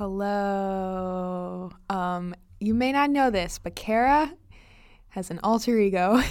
[0.00, 1.70] Hello.
[1.90, 4.32] Um, you may not know this, but Kara
[5.10, 6.22] has an alter ego.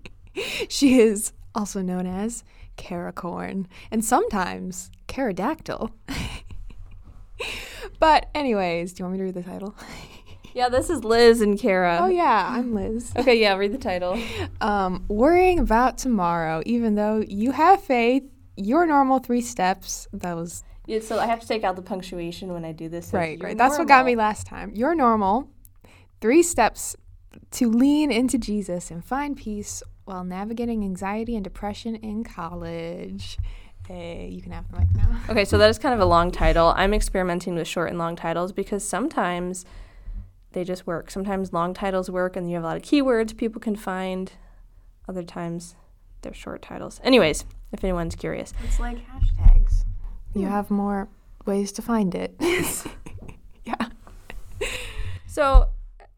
[0.68, 2.44] she is also known as
[2.76, 5.90] Caracorn and sometimes Caradactyl.
[7.98, 9.74] but anyways, do you want me to read the title?
[10.54, 12.00] Yeah, this is Liz and Kara.
[12.02, 13.12] Oh yeah, I'm Liz.
[13.16, 14.20] Okay, yeah, read the title.
[14.60, 18.24] Um, worrying about tomorrow, even though you have faith,
[18.56, 20.08] your normal three steps.
[20.12, 23.08] That was Yeah, so I have to take out the punctuation when I do this.
[23.08, 23.58] so right, you're right.
[23.58, 24.72] That's what got me last time.
[24.74, 25.50] You're normal.
[26.22, 26.96] Three steps
[27.52, 33.36] to lean into Jesus and find peace while navigating anxiety and depression in college.
[33.86, 35.20] Hey, you can have the mic now.
[35.28, 36.72] Okay, so that is kind of a long title.
[36.74, 39.66] I'm experimenting with short and long titles because sometimes
[40.52, 41.10] they just work.
[41.10, 44.32] Sometimes long titles work and you have a lot of keywords people can find.
[45.06, 45.74] Other times
[46.22, 46.98] they're short titles.
[47.04, 48.54] Anyways, if anyone's curious.
[48.64, 49.84] It's like hashtags.
[50.34, 50.52] You hmm.
[50.52, 51.08] have more
[51.46, 52.34] ways to find it.
[53.64, 53.88] yeah.
[55.26, 55.68] So,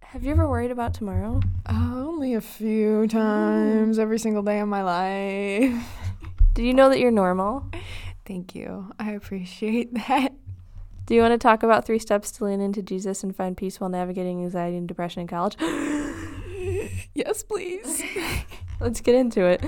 [0.00, 1.40] have you ever worried about tomorrow?
[1.68, 4.00] Only a few times mm.
[4.00, 5.88] every single day of my life.
[6.54, 7.64] Did you know that you're normal?
[8.26, 8.92] Thank you.
[8.98, 10.32] I appreciate that.
[11.06, 13.80] Do you want to talk about three steps to lean into Jesus and find peace
[13.80, 15.56] while navigating anxiety and depression in college?
[17.14, 18.02] Yes, please.
[18.80, 19.62] Let's get into it.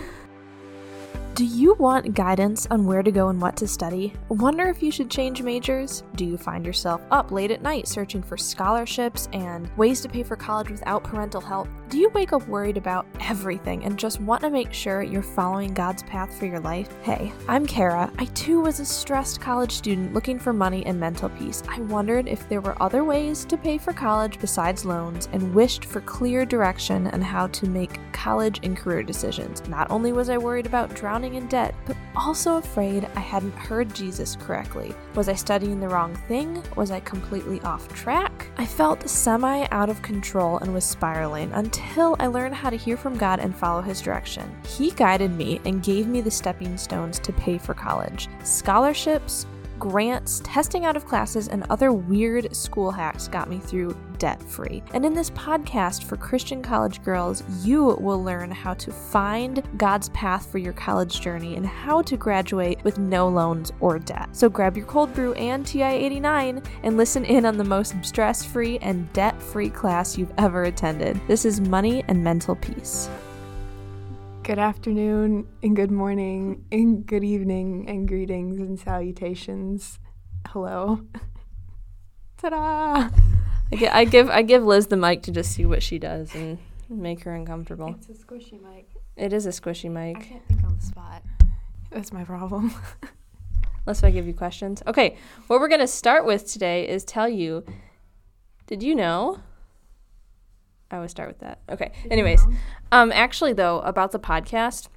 [1.42, 4.12] Do you want guidance on where to go and what to study?
[4.28, 6.04] Wonder if you should change majors?
[6.14, 10.22] Do you find yourself up late at night searching for scholarships and ways to pay
[10.22, 11.66] for college without parental help?
[11.92, 15.74] Do you wake up worried about everything and just want to make sure you're following
[15.74, 16.88] God's path for your life?
[17.02, 18.10] Hey, I'm Kara.
[18.18, 21.62] I too was a stressed college student looking for money and mental peace.
[21.68, 25.84] I wondered if there were other ways to pay for college besides loans and wished
[25.84, 29.62] for clear direction on how to make college and career decisions.
[29.68, 33.94] Not only was I worried about drowning in debt, but also afraid I hadn't heard
[33.94, 34.94] Jesus correctly.
[35.14, 36.62] Was I studying the wrong thing?
[36.74, 38.48] Was I completely off track?
[38.56, 41.81] I felt semi out of control and was spiraling until
[42.18, 44.50] I learned how to hear from God and follow His direction.
[44.66, 49.46] He guided me and gave me the stepping stones to pay for college scholarships,
[49.82, 54.80] grants, testing out of classes, and other weird school hacks got me through debt free.
[54.94, 60.08] And in this podcast for Christian college girls, you will learn how to find God's
[60.10, 64.28] path for your college journey and how to graduate with no loans or debt.
[64.30, 68.44] So grab your cold brew and TI 89 and listen in on the most stress
[68.44, 71.20] free and debt free class you've ever attended.
[71.26, 73.10] This is Money and Mental Peace.
[74.44, 80.00] Good afternoon and good morning and good evening and greetings and salutations.
[80.48, 81.02] Hello.
[82.38, 83.08] Ta-da!
[83.72, 86.58] I give I give Liz the mic to just see what she does and
[86.88, 87.94] make her uncomfortable.
[87.96, 88.88] It's a squishy mic.
[89.16, 90.16] It is a squishy mic.
[90.16, 91.22] I can't think on the spot.
[91.90, 92.74] That's my problem.
[93.86, 94.82] Unless I give you questions.
[94.88, 97.64] Okay, what we're gonna start with today is tell you.
[98.66, 99.38] Did you know?
[100.92, 101.58] I would start with that.
[101.70, 101.90] Okay.
[102.10, 102.46] Anyways,
[102.92, 104.88] um, actually though, about the podcast,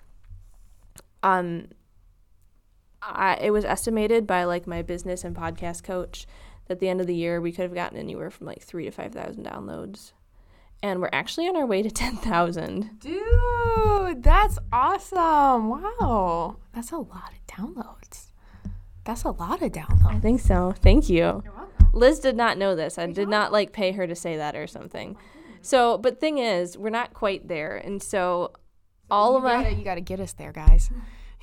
[1.24, 1.70] um,
[3.02, 6.28] I it was estimated by like my business and podcast coach
[6.68, 8.86] that at the end of the year we could have gotten anywhere from like three
[8.86, 10.12] to five thousand downloads,
[10.84, 13.00] and we're actually on our way to ten thousand.
[13.00, 15.70] Dude, that's awesome.
[15.70, 16.58] Wow.
[16.74, 18.32] That's a lot of downloads.
[19.06, 20.16] That's a lot of downloads.
[20.16, 20.74] I think so.
[20.82, 21.42] Thank you.
[21.44, 21.90] You're welcome.
[21.94, 22.98] Liz did not know this.
[22.98, 25.16] I did not like pay her to say that or something.
[25.66, 28.52] So, but thing is, we're not quite there, and so
[29.10, 30.92] all you of my gotta, you gotta get us there, guys.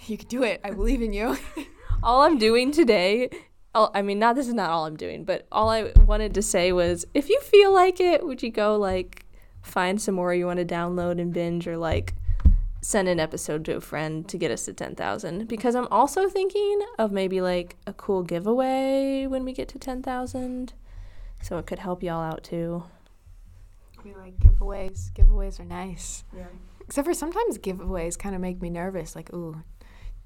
[0.07, 0.61] You can do it.
[0.65, 1.39] I believe in you.
[2.03, 3.31] all I'm doing today.
[3.73, 6.73] I mean, not this is not all I'm doing, but all I wanted to say
[6.73, 9.25] was, if you feel like it, would you go like
[9.63, 12.15] find some more you want to download and binge, or like
[12.81, 15.47] send an episode to a friend to get us to ten thousand?
[15.47, 20.03] Because I'm also thinking of maybe like a cool giveaway when we get to ten
[20.03, 20.73] thousand,
[21.41, 22.83] so it could help y'all out too.
[24.05, 25.13] We like giveaways.
[25.13, 26.25] Giveaways are nice.
[26.37, 26.47] Yeah.
[26.81, 29.15] Except for sometimes giveaways kind of make me nervous.
[29.15, 29.63] Like, ooh,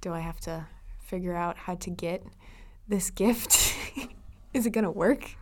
[0.01, 0.67] do I have to
[0.99, 2.25] figure out how to get
[2.89, 3.75] this gift?
[4.55, 5.37] Is it gonna work?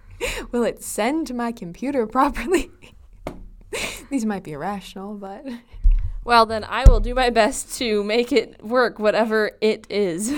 [0.51, 2.71] Will it send to my computer properly?
[4.11, 5.45] These might be irrational, but
[6.25, 10.31] Well, then I will do my best to make it work, whatever it is.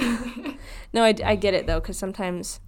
[0.92, 2.60] no, I, I get it though, because sometimes,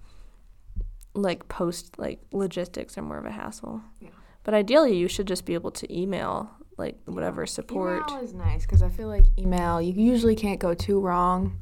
[1.14, 3.82] like, post like logistics are more of a hassle.
[4.00, 4.08] Yeah.
[4.48, 8.10] But ideally, you should just be able to email like whatever support.
[8.10, 11.60] email is nice because I feel like email you usually can't go too wrong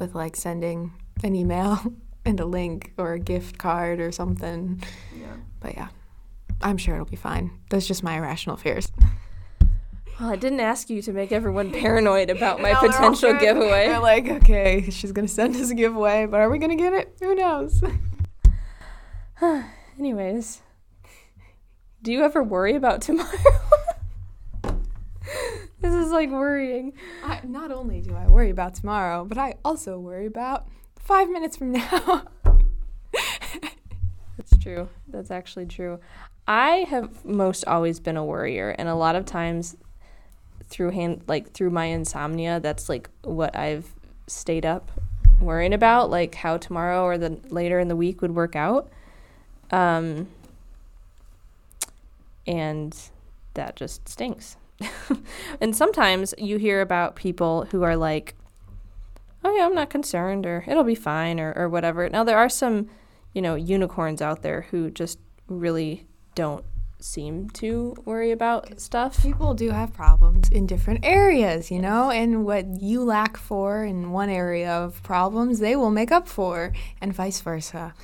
[0.00, 0.90] with like sending
[1.22, 1.78] an email
[2.24, 4.82] and a link or a gift card or something.
[5.16, 5.36] Yeah.
[5.60, 5.90] But yeah,
[6.60, 7.52] I'm sure it'll be fine.
[7.70, 8.90] That's just my irrational fears.
[10.18, 13.86] Well, I didn't ask you to make everyone paranoid about my they're potential giveaway.
[13.86, 17.14] They're like, okay, she's gonna send us a giveaway, but are we gonna get it?
[17.20, 17.80] Who knows?
[20.00, 20.62] Anyways,
[22.04, 23.30] do you ever worry about tomorrow?
[25.80, 26.92] this is like worrying.
[27.24, 30.68] I, not only do I worry about tomorrow, but I also worry about
[30.98, 32.26] five minutes from now.
[34.36, 34.88] That's true.
[35.08, 35.98] That's actually true.
[36.46, 39.76] I have most always been a worrier, and a lot of times
[40.66, 43.94] through hand like through my insomnia, that's like what I've
[44.26, 44.90] stayed up
[45.40, 48.90] worrying about, like how tomorrow or the later in the week would work out.
[49.70, 50.28] Um,
[52.46, 52.96] and
[53.54, 54.56] that just stinks.
[55.60, 58.34] and sometimes you hear about people who are like,
[59.44, 62.08] "Oh yeah, I'm not concerned," or "It'll be fine," or or whatever.
[62.08, 62.88] Now there are some,
[63.32, 65.18] you know, unicorns out there who just
[65.48, 66.64] really don't
[67.04, 69.22] seem to worry about stuff.
[69.22, 74.10] People do have problems in different areas, you know, and what you lack for in
[74.10, 77.94] one area of problems, they will make up for, and vice versa.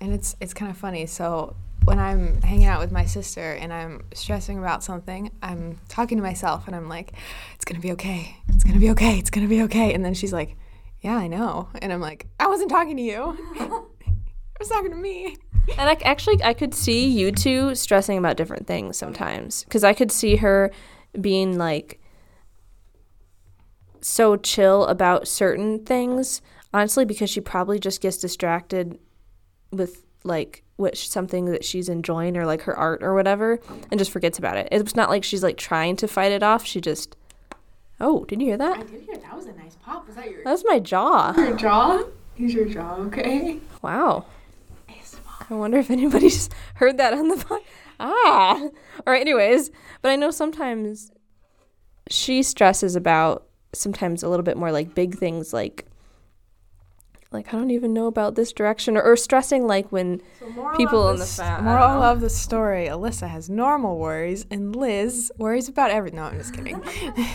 [0.00, 1.06] And it's it's kind of funny.
[1.06, 1.56] So
[1.88, 6.22] when I'm hanging out with my sister and I'm stressing about something, I'm talking to
[6.22, 7.14] myself and I'm like,
[7.54, 8.36] "It's gonna be okay.
[8.48, 9.18] It's gonna be okay.
[9.18, 10.54] It's gonna be okay." And then she's like,
[11.00, 13.38] "Yeah, I know." And I'm like, "I wasn't talking to you.
[13.58, 15.38] I was talking to me."
[15.78, 19.94] And I actually I could see you two stressing about different things sometimes because I
[19.94, 20.70] could see her
[21.18, 22.02] being like
[24.02, 26.42] so chill about certain things
[26.74, 28.98] honestly because she probably just gets distracted
[29.72, 33.60] with like which something that she's enjoying or like her art or whatever
[33.90, 34.68] and just forgets about it.
[34.72, 36.64] It's not like she's like trying to fight it off.
[36.64, 37.14] She just
[38.00, 38.78] Oh, did you hear that?
[38.78, 40.06] I did hear that was a nice pop.
[40.06, 41.34] Was that your That was my jaw.
[41.36, 42.04] your jaw?
[42.38, 43.58] Is your jaw okay?
[43.82, 44.24] Wow.
[45.50, 47.60] I wonder if anybody's heard that on the pod.
[47.98, 48.60] Ah.
[48.62, 48.72] All
[49.12, 49.20] right.
[49.20, 49.70] Anyways,
[50.02, 51.10] but I know sometimes
[52.08, 55.86] she stresses about sometimes a little bit more like big things like
[57.30, 60.22] like I don't even know about this direction or, or stressing like when
[60.76, 65.68] people in the fa- moral of the story: Alyssa has normal worries, and Liz worries
[65.68, 66.10] about every.
[66.10, 66.82] No, I'm just kidding.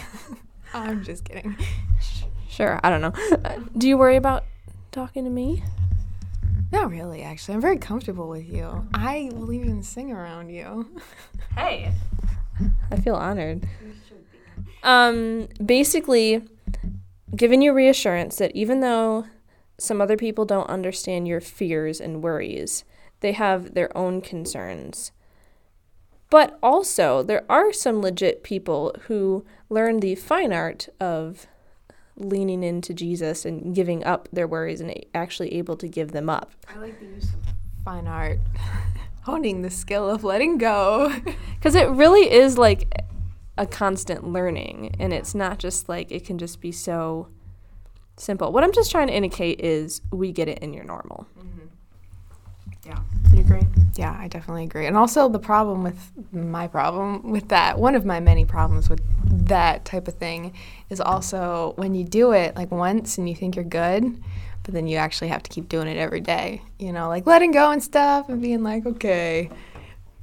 [0.73, 1.55] I'm just kidding.
[2.49, 3.13] Sure, I don't know.
[3.45, 4.45] Uh, do you worry about
[4.91, 5.63] talking to me?
[6.71, 7.53] Not really, actually.
[7.53, 8.87] I'm very comfortable with you.
[8.95, 10.89] I will even sing around you.
[11.55, 11.93] Hey.
[12.89, 13.67] I feel honored.
[14.81, 16.41] Um, basically,
[17.35, 19.25] giving you reassurance that even though
[19.83, 22.85] some other people don't understand your fears and worries,
[23.19, 25.11] they have their own concerns.
[26.29, 31.47] But also, there are some legit people who learn the fine art of
[32.15, 36.53] leaning into Jesus and giving up their worries and actually able to give them up.
[36.73, 37.53] I like the use of
[37.83, 38.39] fine art,
[39.23, 41.13] honing the skill of letting go.
[41.55, 42.93] Because it really is like
[43.57, 47.29] a constant learning, and it's not just like it can just be so
[48.17, 48.51] simple.
[48.51, 51.27] What I'm just trying to indicate is we get it in your normal.
[51.37, 51.67] Mm-hmm.
[52.85, 52.99] Yeah.
[53.33, 53.67] You agree?
[53.95, 54.85] Yeah, I definitely agree.
[54.87, 59.01] And also, the problem with my problem with that, one of my many problems with
[59.47, 60.53] that type of thing,
[60.89, 64.03] is also when you do it like once and you think you're good,
[64.63, 66.61] but then you actually have to keep doing it every day.
[66.79, 69.49] You know, like letting go and stuff and being like, okay,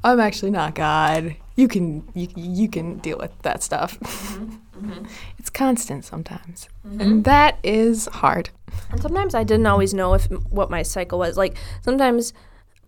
[0.03, 1.37] I'm actually not God.
[1.61, 4.01] You can you, you can deal with that stuff.
[4.01, 4.55] Mm-hmm.
[4.81, 5.05] Mm-hmm.
[5.39, 7.01] It's constant sometimes, mm-hmm.
[7.01, 8.49] and that is hard.
[8.91, 11.37] And sometimes I didn't always know if what my cycle was.
[11.37, 12.33] Like sometimes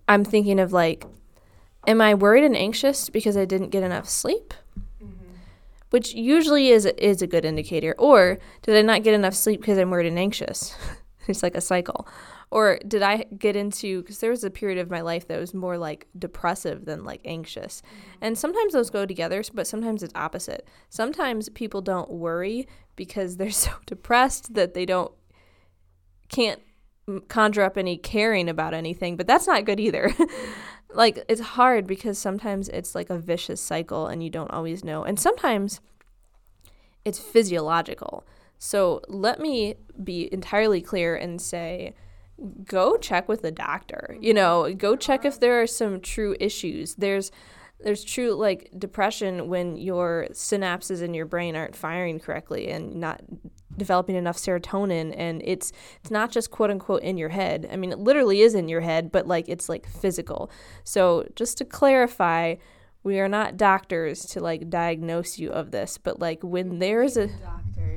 [0.08, 1.04] I'm thinking of like,
[1.86, 4.54] am I worried and anxious because I didn't get enough sleep?
[5.90, 7.94] Which usually is is a good indicator.
[7.98, 10.74] Or did I not get enough sleep because I'm worried and anxious?
[11.28, 12.08] it's like a cycle.
[12.52, 15.54] Or did I get into because there was a period of my life that was
[15.54, 18.18] more like depressive than like anxious, mm-hmm.
[18.20, 20.68] and sometimes those go together, but sometimes it's opposite.
[20.90, 25.12] Sometimes people don't worry because they're so depressed that they don't
[26.28, 26.60] can't
[27.28, 30.14] conjure up any caring about anything, but that's not good either.
[30.94, 35.04] like it's hard because sometimes it's like a vicious cycle and you don't always know.
[35.04, 35.80] And sometimes
[37.02, 38.26] it's physiological.
[38.58, 41.94] So let me be entirely clear and say
[42.64, 44.16] go check with the doctor.
[44.20, 46.94] You know, go check if there are some true issues.
[46.96, 47.30] There's
[47.84, 53.20] there's true like depression when your synapses in your brain aren't firing correctly and not
[53.76, 57.68] developing enough serotonin and it's it's not just quote unquote in your head.
[57.70, 60.50] I mean it literally is in your head, but like it's like physical.
[60.84, 62.56] So just to clarify,
[63.02, 67.28] we are not doctors to like diagnose you of this, but like when there's a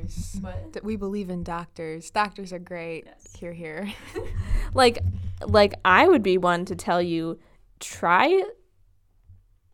[0.06, 0.72] Doctors.
[0.72, 2.10] That we believe in doctors.
[2.10, 3.06] Doctors are great.
[3.38, 3.92] Here, here.
[4.74, 4.98] like
[5.46, 7.38] like I would be one to tell you
[7.78, 8.42] try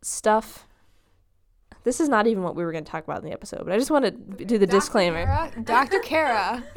[0.01, 0.67] stuff
[1.83, 3.73] this is not even what we were going to talk about in the episode, but
[3.73, 5.25] I just want to do the disclaimer.
[5.25, 5.99] Kara, Dr.
[5.99, 6.63] Kara.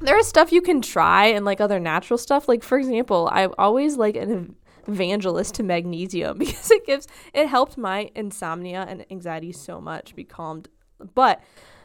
[0.00, 2.48] There is stuff you can try and like other natural stuff.
[2.48, 4.56] Like for example, I always like an
[4.88, 10.24] evangelist to magnesium because it gives it helped my insomnia and anxiety so much be
[10.24, 10.66] calmed.
[11.14, 11.40] But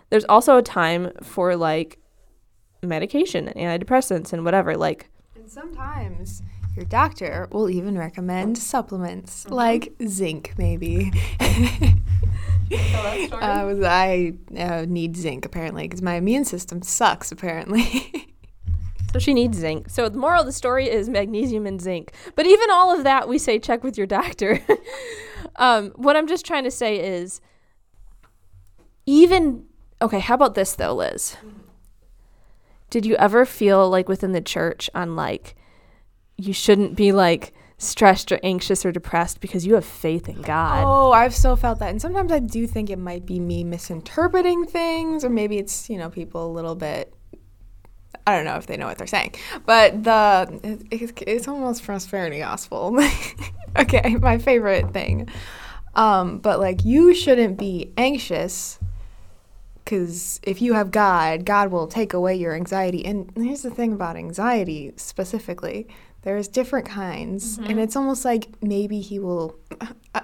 [0.09, 1.99] there's also a time for like
[2.83, 4.75] medication and antidepressants and whatever.
[4.75, 6.41] Like and sometimes
[6.75, 9.53] your doctor will even recommend supplements mm-hmm.
[9.53, 11.11] like zinc, maybe.
[11.39, 11.91] uh,
[12.71, 18.33] I uh, need zinc apparently because my immune system sucks apparently.
[19.11, 19.89] so she needs zinc.
[19.89, 22.13] So the moral of the story is magnesium and zinc.
[22.35, 24.61] But even all of that, we say check with your doctor.
[25.55, 27.41] um, what I'm just trying to say is,
[29.05, 29.66] even
[30.01, 30.19] okay.
[30.19, 31.37] How about this though, Liz?
[32.89, 35.55] Did you ever feel like within the church on like
[36.37, 40.83] you shouldn't be like stressed or anxious or depressed because you have faith in God.
[40.85, 41.89] Oh, I've so felt that.
[41.89, 45.97] And sometimes I do think it might be me misinterpreting things, or maybe it's, you
[45.97, 47.13] know, people a little bit.
[48.25, 49.35] I don't know if they know what they're saying,
[49.65, 52.99] but the it's, it's almost prosperity gospel.
[53.77, 55.29] okay, my favorite thing.
[55.95, 58.79] Um, but like you shouldn't be anxious
[59.87, 63.05] because if you have God, God will take away your anxiety.
[63.05, 65.87] And here's the thing about anxiety specifically
[66.23, 67.69] there's different kinds, mm-hmm.
[67.69, 69.57] and it's almost like maybe he will.
[70.15, 70.21] Uh,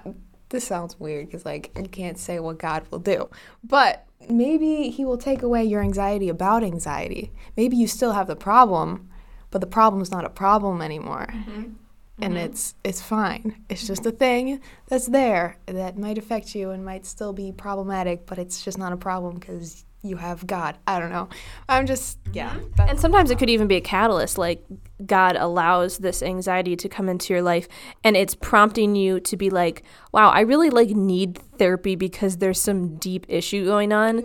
[0.50, 3.30] this sounds weird because like you can't say what God will do,
[3.64, 7.32] but maybe he will take away your anxiety about anxiety.
[7.56, 9.10] Maybe you still have the problem,
[9.52, 11.28] but the problem's not a problem anymore.
[11.32, 11.74] Mm-hmm.
[12.22, 12.46] And mm-hmm.
[12.46, 13.64] it's it's fine.
[13.70, 18.26] It's just a thing that's there that might affect you and might still be problematic,
[18.26, 20.78] but it's just not a problem because you have God.
[20.86, 21.30] I don't know.
[21.68, 22.52] I'm just yeah.
[22.52, 22.90] Mm-hmm.
[22.90, 24.64] And sometimes it could even be a catalyst like
[25.06, 27.68] God allows this anxiety to come into your life
[28.04, 32.62] and it's prompting you to be like, "Wow, I really like need therapy because there's
[32.62, 34.24] some deep issue going on."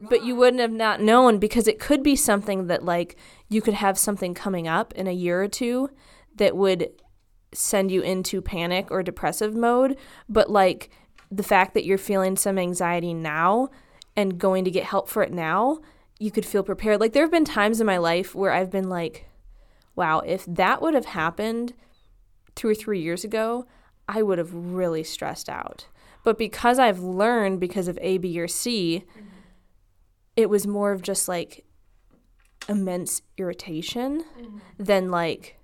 [0.00, 3.16] But you wouldn't have not known because it could be something that like
[3.48, 5.90] you could have something coming up in a year or two
[6.36, 6.90] that would
[7.52, 9.96] send you into panic or depressive mode,
[10.28, 10.90] but like
[11.30, 13.68] the fact that you're feeling some anxiety now
[14.16, 15.78] and going to get help for it now,
[16.18, 17.00] you could feel prepared.
[17.00, 19.28] Like there have been times in my life where I've been like,
[19.94, 21.74] wow, if that would have happened
[22.54, 23.66] two or three years ago,
[24.08, 25.86] I would have really stressed out.
[26.24, 29.04] But because I've learned because of A, B, or C,
[30.36, 31.64] it was more of just like
[32.68, 34.58] immense irritation mm-hmm.
[34.78, 35.57] than like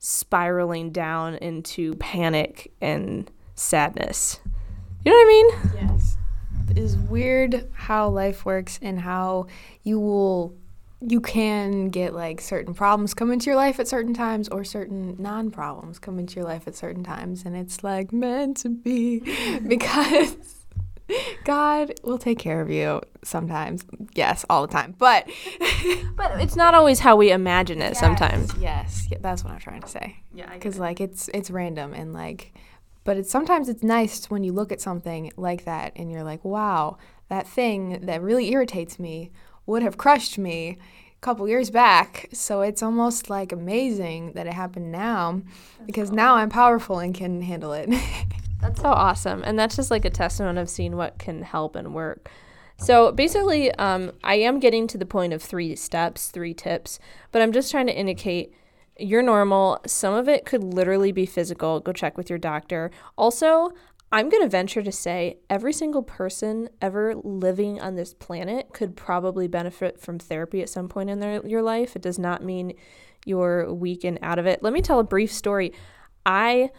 [0.00, 4.40] spiraling down into panic and sadness.
[5.04, 5.88] You know what I mean?
[5.88, 6.16] Yes
[6.76, 9.46] is weird how life works and how
[9.82, 10.54] you will
[11.02, 15.16] you can get like certain problems come into your life at certain times or certain
[15.18, 19.20] non-problems come into your life at certain times and it's like meant to be
[19.66, 20.59] because
[21.44, 23.84] God will take care of you sometimes.
[24.14, 24.94] Yes, all the time.
[24.98, 25.28] But
[26.16, 28.54] but it's not always how we imagine it yes, sometimes.
[28.58, 30.22] Yes, yeah, that's what I'm trying to say.
[30.34, 32.52] Yeah, cuz like it's it's random and like
[33.04, 36.44] but it's sometimes it's nice when you look at something like that and you're like,
[36.44, 36.98] wow,
[37.28, 39.30] that thing that really irritates me
[39.66, 40.78] would have crushed me
[41.16, 42.28] a couple years back.
[42.32, 46.16] So it's almost like amazing that it happened now that's because cool.
[46.16, 47.88] now I'm powerful and can handle it.
[48.60, 49.42] that's so awesome.
[49.44, 52.30] And that's just like a testament of seeing what can help and work.
[52.78, 56.98] So basically, um, I am getting to the point of three steps, three tips,
[57.30, 58.54] but I'm just trying to indicate
[58.98, 59.80] you're normal.
[59.86, 61.80] Some of it could literally be physical.
[61.80, 62.90] Go check with your doctor.
[63.16, 63.72] Also,
[64.12, 68.96] I'm going to venture to say every single person ever living on this planet could
[68.96, 71.94] probably benefit from therapy at some point in their your life.
[71.94, 72.74] It does not mean
[73.24, 74.62] you're weak and out of it.
[74.62, 75.72] Let me tell a brief story.
[76.26, 76.70] I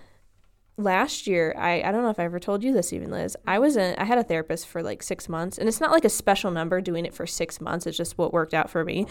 [0.83, 3.59] last year I, I don't know if i ever told you this even liz i
[3.59, 6.09] was in i had a therapist for like six months and it's not like a
[6.09, 9.05] special number doing it for six months it's just what worked out for me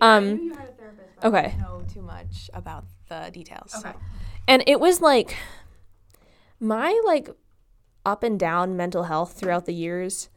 [0.00, 0.52] um
[1.24, 1.54] Okay.
[1.56, 3.74] I know too much about the details.
[3.78, 3.92] Okay.
[3.92, 4.00] So.
[4.46, 5.36] And it was like
[6.60, 7.30] my like
[8.04, 10.28] up and down mental health throughout the years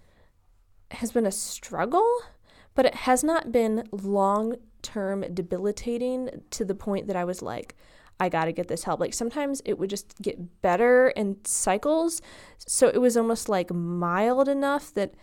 [0.92, 2.10] has been a struggle,
[2.74, 7.76] but it has not been long term debilitating to the point that I was like,
[8.20, 9.00] I got to get this help.
[9.00, 12.22] Like sometimes it would just get better in cycles.
[12.58, 15.14] So it was almost like mild enough that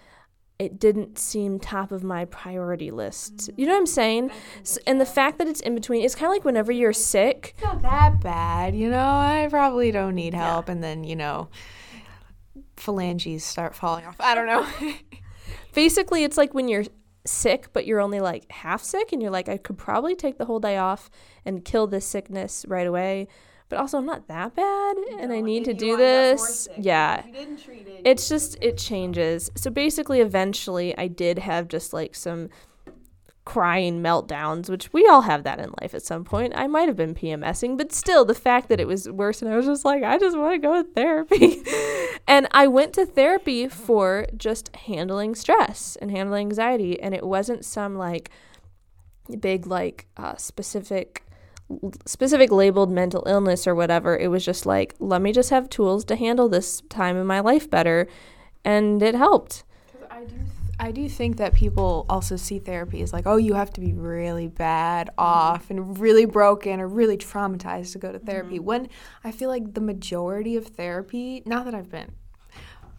[0.58, 3.50] it didn't seem top of my priority list.
[3.56, 4.30] You know what I'm saying?
[4.62, 7.54] So, and the fact that it's in between, it's kind of like whenever you're sick.
[7.56, 8.98] It's not that bad, you know?
[8.98, 10.68] I probably don't need help.
[10.68, 10.72] Yeah.
[10.72, 11.48] And then, you know,
[12.76, 14.16] phalanges start falling off.
[14.20, 14.66] I don't know.
[15.74, 16.84] Basically, it's like when you're
[17.26, 20.44] sick, but you're only like half sick, and you're like, I could probably take the
[20.44, 21.10] whole day off
[21.44, 23.28] and kill this sickness right away
[23.68, 26.68] but also I'm not that bad and I need to do this.
[26.76, 27.24] Yeah.
[27.26, 29.50] It, it's just it changes.
[29.56, 32.50] So basically eventually I did have just like some
[33.44, 36.54] crying meltdowns, which we all have that in life at some point.
[36.56, 39.56] I might have been PMSing, but still, the fact that it was worse, and I
[39.56, 41.62] was just like, I just want to go to therapy.
[42.26, 47.64] and I went to therapy for just handling stress and handling anxiety, and it wasn't
[47.64, 48.30] some like
[49.40, 51.24] big, like, uh, specific
[52.04, 54.16] specific labeled mental illness or whatever.
[54.16, 57.40] It was just like, let me just have tools to handle this time in my
[57.40, 58.06] life better.
[58.64, 59.64] And it helped.
[60.78, 63.92] I do, think that people also see therapy as like, oh, you have to be
[63.92, 65.20] really bad mm-hmm.
[65.20, 68.56] off and really broken or really traumatized to go to therapy.
[68.56, 68.64] Mm-hmm.
[68.64, 68.88] When
[69.22, 72.12] I feel like the majority of therapy, not that I've been,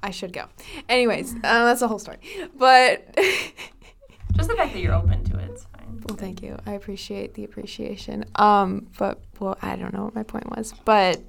[0.02, 0.46] I should go.
[0.88, 2.18] Anyways, uh, that's a whole story.
[2.56, 3.14] But
[4.36, 5.50] just the fact that you're open to it.
[5.52, 6.04] It's fine.
[6.08, 6.58] Well, thank you.
[6.66, 8.26] I appreciate the appreciation.
[8.36, 11.22] Um, but well, I don't know what my point was, but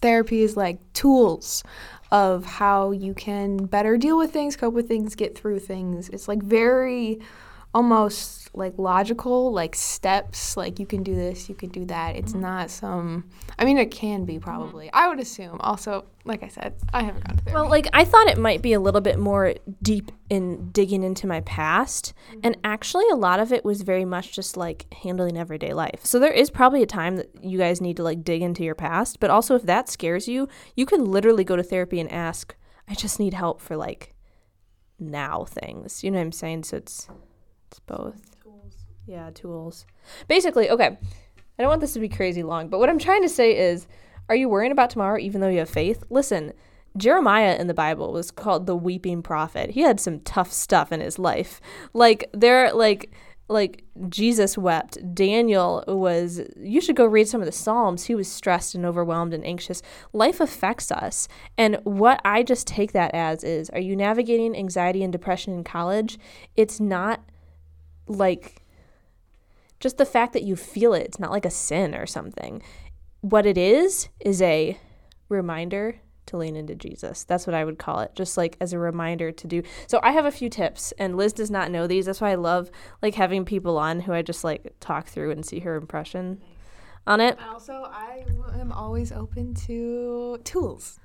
[0.00, 1.62] therapy is like tools
[2.10, 6.08] of how you can better deal with things, cope with things, get through things.
[6.08, 7.20] It's like very
[7.72, 12.16] almost like logical, like steps, like you can do this, you can do that.
[12.16, 12.42] It's mm-hmm.
[12.42, 14.86] not some I mean it can be probably.
[14.86, 14.96] Mm-hmm.
[14.96, 15.60] I would assume.
[15.60, 17.60] Also, like I said, I haven't gone to therapy.
[17.60, 21.26] Well, like I thought it might be a little bit more deep in digging into
[21.26, 22.40] my past, mm-hmm.
[22.44, 26.04] and actually a lot of it was very much just like handling everyday life.
[26.04, 28.74] So there is probably a time that you guys need to like dig into your
[28.74, 32.56] past, but also if that scares you, you can literally go to therapy and ask,
[32.88, 34.14] I just need help for like
[34.98, 36.02] now things.
[36.02, 36.64] You know what I'm saying?
[36.64, 37.08] So it's
[37.70, 38.29] it's both.
[39.10, 39.86] Yeah, tools.
[40.28, 40.86] Basically, okay.
[40.86, 43.88] I don't want this to be crazy long, but what I'm trying to say is
[44.28, 46.04] are you worrying about tomorrow even though you have faith?
[46.10, 46.52] Listen,
[46.96, 49.70] Jeremiah in the Bible was called the weeping prophet.
[49.70, 51.60] He had some tough stuff in his life.
[51.92, 53.10] Like there like
[53.48, 54.96] like Jesus wept.
[55.12, 58.04] Daniel was you should go read some of the Psalms.
[58.04, 59.82] He was stressed and overwhelmed and anxious.
[60.12, 61.26] Life affects us.
[61.58, 65.64] And what I just take that as is are you navigating anxiety and depression in
[65.64, 66.16] college?
[66.54, 67.24] It's not
[68.06, 68.59] like
[69.80, 72.62] just the fact that you feel it, it's not like a sin or something.
[73.22, 74.78] What it is is a
[75.28, 77.24] reminder to lean into Jesus.
[77.24, 79.62] That's what I would call it, just like as a reminder to do.
[79.88, 82.06] So I have a few tips and Liz does not know these.
[82.06, 82.70] That's why I love
[83.02, 86.40] like having people on who I just like talk through and see her impression
[87.06, 87.38] on it.
[87.48, 88.24] Also, I
[88.58, 91.00] am always open to tools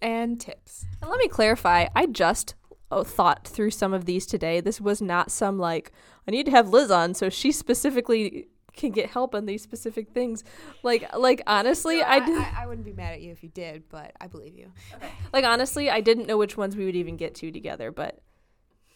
[0.00, 0.86] and tips.
[1.02, 2.54] And let me clarify, I just
[2.90, 4.60] thought through some of these today.
[4.60, 5.92] This was not some like
[6.26, 8.48] I need to have Liz on so she specifically
[8.78, 10.44] can get help on these specific things.
[10.82, 13.84] Like like honestly, no, I, I, I wouldn't be mad at you if you did,
[13.88, 14.72] but I believe you.
[14.94, 15.10] Okay.
[15.32, 18.20] Like honestly, I didn't know which ones we would even get to together, but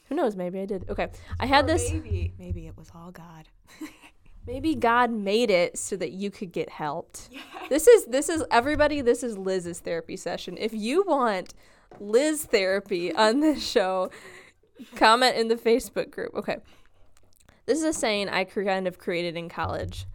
[0.08, 0.36] who knows?
[0.36, 0.88] Maybe I did.
[0.88, 1.90] Okay, I had or this.
[1.90, 3.48] Maybe maybe it was all God.
[4.46, 7.28] maybe God made it so that you could get helped.
[7.30, 7.42] Yes.
[7.68, 9.00] This is this is everybody.
[9.00, 10.56] This is Liz's therapy session.
[10.58, 11.54] If you want
[12.02, 14.10] Liz therapy on this show,
[14.96, 16.34] comment in the Facebook group.
[16.34, 16.58] Okay.
[17.66, 20.06] This is a saying I kind of created in college.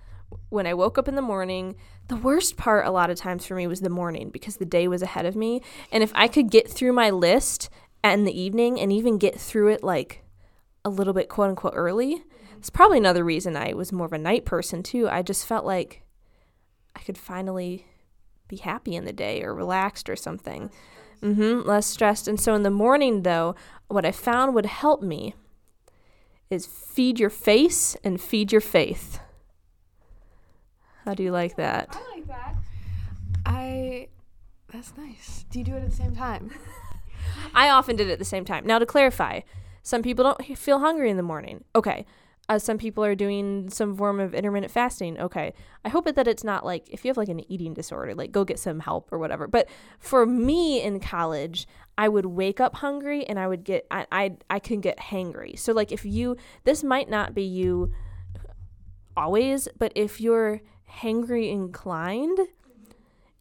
[0.50, 1.76] When I woke up in the morning,
[2.10, 4.88] the worst part a lot of times for me was the morning because the day
[4.88, 5.62] was ahead of me.
[5.92, 7.70] And if I could get through my list
[8.04, 10.24] in the evening and even get through it like
[10.84, 12.24] a little bit quote unquote early,
[12.58, 15.08] it's probably another reason I was more of a night person too.
[15.08, 16.02] I just felt like
[16.96, 17.86] I could finally
[18.48, 20.70] be happy in the day or relaxed or something.
[21.22, 22.28] Mm-hmm, less stressed.
[22.28, 23.56] And so in the morning, though,
[23.88, 25.34] what I found would help me
[26.50, 29.20] is feed your face and feed your faith.
[31.06, 31.98] How do you like that?
[31.98, 32.56] I like that.
[33.46, 34.08] I.
[34.72, 35.46] That's nice.
[35.50, 36.52] Do you do it at the same time?
[37.54, 38.66] I often did it at the same time.
[38.66, 39.42] Now, to clarify,
[39.84, 41.64] some people don't feel hungry in the morning.
[41.74, 42.06] Okay
[42.50, 45.20] uh, some people are doing some form of intermittent fasting.
[45.20, 45.54] Okay.
[45.84, 48.46] I hope that it's not like if you have like an eating disorder, like go
[48.46, 49.48] get some help or whatever.
[49.48, 49.68] But
[50.00, 54.38] for me in college, I would wake up hungry and I would get I I,
[54.50, 55.60] I can get hangry.
[55.60, 57.92] So like if you this might not be you
[59.18, 62.40] always, but if you're hangry inclined,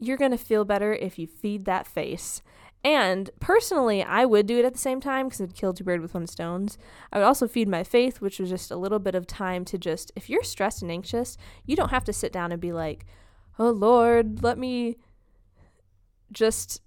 [0.01, 2.43] you're going to feel better if you feed that face.
[2.87, 6.03] And personally, I would do it at the same time because it'd kill two birds
[6.03, 6.69] with one stone.
[7.13, 9.77] I would also feed my faith, which was just a little bit of time to
[9.77, 13.05] just, if you're stressed and anxious, you don't have to sit down and be like,
[13.59, 14.99] oh Lord, let me
[16.31, 16.81] just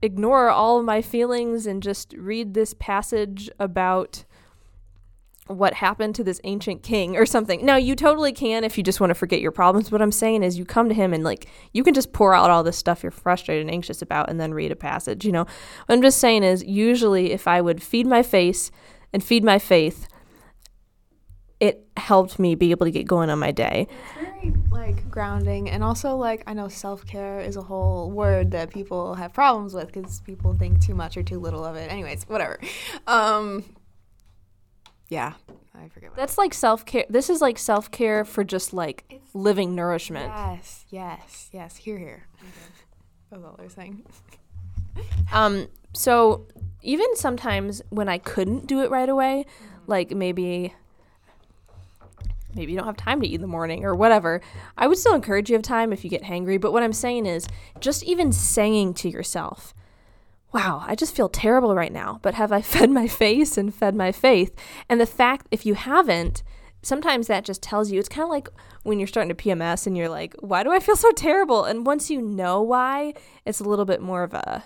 [0.00, 4.24] ignore all of my feelings and just read this passage about
[5.50, 7.64] what happened to this ancient king or something.
[7.64, 9.90] Now, you totally can if you just want to forget your problems.
[9.90, 12.50] What I'm saying is, you come to him and, like, you can just pour out
[12.50, 15.44] all this stuff you're frustrated and anxious about and then read a passage, you know?
[15.44, 18.70] What I'm just saying is, usually, if I would feed my face
[19.12, 20.08] and feed my faith,
[21.60, 23.86] it helped me be able to get going on my day.
[24.16, 28.50] It's very like grounding, and also like I know self care is a whole word
[28.52, 31.92] that people have problems with because people think too much or too little of it.
[31.92, 32.58] Anyways, whatever.
[33.06, 33.64] Um,
[35.10, 35.34] yeah,
[35.74, 36.10] I forget.
[36.10, 37.04] What That's like self care.
[37.10, 40.32] This is like self care for just like It's- living nourishment.
[40.34, 41.76] Yes, yes, yes.
[41.76, 42.26] Here, here.
[43.30, 44.02] That's all they're saying.
[45.32, 46.46] Um, so
[46.82, 49.46] even sometimes when I couldn't do it right away,
[49.86, 50.74] like maybe
[52.54, 54.40] maybe you don't have time to eat in the morning or whatever,
[54.76, 56.60] I would still encourage you to have time if you get hangry.
[56.60, 57.46] But what I'm saying is
[57.78, 59.72] just even saying to yourself,
[60.52, 63.94] Wow, I just feel terrible right now, but have I fed my face and fed
[63.94, 64.54] my faith?
[64.88, 66.42] And the fact if you haven't,
[66.82, 68.48] sometimes that just tells you it's kind of like
[68.82, 71.64] when you're starting to PMS and you're like, why do I feel so terrible?
[71.64, 74.64] And once you know why, it's a little bit more of a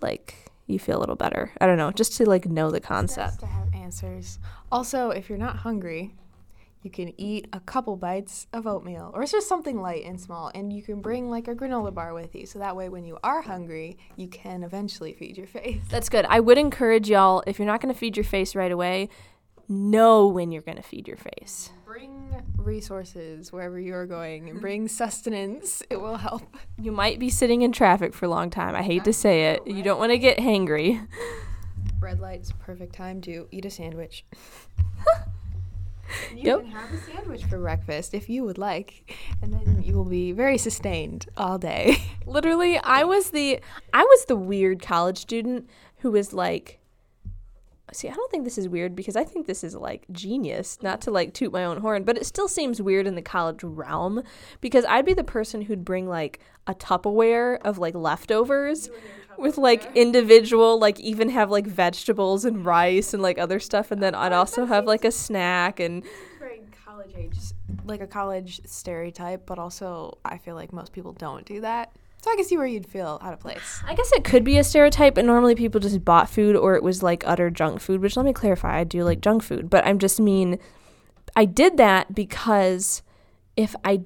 [0.00, 0.34] like
[0.66, 1.52] you feel a little better.
[1.60, 3.40] I don't know, just to like know the Nice concept.
[3.40, 4.38] to have answers.
[4.70, 6.14] Also, if you're not hungry,
[6.82, 10.50] you can eat a couple bites of oatmeal, or it's just something light and small,
[10.54, 13.18] and you can bring like a granola bar with you, so that way when you
[13.22, 15.80] are hungry, you can eventually feed your face.
[15.90, 16.24] That's good.
[16.28, 19.08] I would encourage y'all if you're not going to feed your face right away,
[19.68, 21.70] know when you're going to feed your face.
[21.84, 25.82] Bring resources wherever you are going, and bring sustenance.
[25.90, 26.56] It will help.
[26.80, 28.74] You might be sitting in traffic for a long time.
[28.76, 29.66] I hate to say it.
[29.66, 31.06] You don't want to get hangry.
[32.00, 34.24] Red light's perfect time to eat a sandwich.
[36.34, 36.60] you Yep.
[36.62, 40.32] can have a sandwich for breakfast if you would like, and then you will be
[40.32, 41.96] very sustained all day.
[42.26, 43.60] Literally, I was the
[43.92, 45.68] I was the weird college student
[45.98, 46.78] who was like
[47.90, 51.00] See, I don't think this is weird because I think this is like genius, not
[51.02, 54.22] to like toot my own horn, but it still seems weird in the college realm
[54.60, 58.90] because I'd be the person who'd bring like a Tupperware of like leftovers
[59.38, 63.90] with like individual, like even have like vegetables and rice and like other stuff.
[63.90, 66.04] And then oh, I'd also have like a snack and
[66.38, 67.38] very college age,
[67.84, 71.92] like a college stereotype, but also I feel like most people don't do that.
[72.20, 73.80] So I can see where you'd feel out of place.
[73.86, 76.82] I guess it could be a stereotype, but normally people just bought food or it
[76.82, 79.86] was like utter junk food, which let me clarify, I do like junk food, but
[79.86, 80.58] I'm just mean
[81.36, 83.02] I did that because
[83.56, 84.02] if I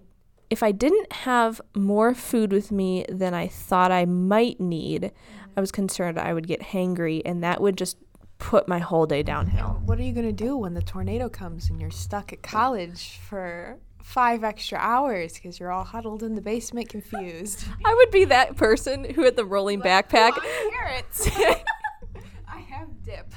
[0.52, 5.10] if I didn't have more food with me than I thought I might need,
[5.56, 7.96] I was concerned I would get hangry and that would just
[8.36, 9.80] put my whole day downhill.
[9.86, 13.78] What are you gonna do when the tornado comes and you're stuck at college for
[14.02, 17.64] five extra hours because you're all huddled in the basement, confused?
[17.86, 20.32] I would be that person who had the rolling backpack.
[20.70, 21.30] carrots.
[22.46, 23.32] I have dip.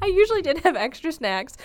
[0.00, 1.58] I usually did have extra snacks.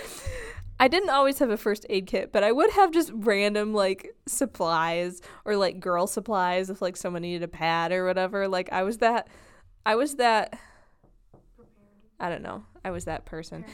[0.79, 4.15] I didn't always have a first aid kit, but I would have just random like
[4.27, 8.47] supplies or like girl supplies if like someone needed a pad or whatever.
[8.47, 9.27] Like I was that
[9.85, 10.59] I was that
[12.19, 12.63] I don't know.
[12.83, 13.65] I was that person.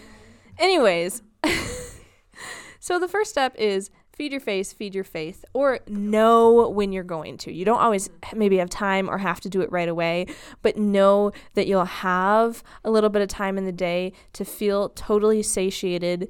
[0.58, 1.24] Anyways,
[2.80, 7.04] so the first step is feed your face, feed your faith, or know when you're
[7.04, 7.52] going to.
[7.52, 10.28] You don't always maybe have time or have to do it right away,
[10.62, 14.90] but know that you'll have a little bit of time in the day to feel
[14.90, 16.30] totally satiated